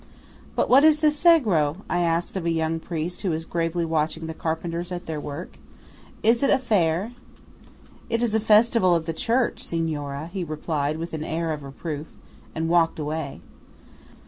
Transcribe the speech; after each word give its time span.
"But 0.55 0.67
what 0.67 0.83
is 0.83 0.97
the 0.97 1.11
Sagro?" 1.11 1.83
I 1.87 1.99
asked 1.99 2.35
of 2.35 2.47
a 2.47 2.49
young 2.49 2.79
priest 2.79 3.21
who 3.21 3.29
was 3.29 3.45
gravely 3.45 3.85
watching 3.85 4.25
the 4.25 4.33
carpenters 4.33 4.91
at 4.91 5.05
their 5.05 5.19
work. 5.19 5.59
"Is 6.23 6.41
it 6.41 6.49
a 6.49 6.57
fair?" 6.57 7.11
"It 8.09 8.23
is 8.23 8.33
a 8.33 8.39
festival 8.39 8.95
of 8.95 9.05
the 9.05 9.13
Church, 9.13 9.63
Signora," 9.63 10.31
he 10.33 10.43
replied 10.43 10.97
with 10.97 11.13
an 11.13 11.23
air 11.23 11.53
of 11.53 11.61
reproof, 11.63 12.07
and 12.55 12.67
walked 12.67 12.97
away. 12.97 13.41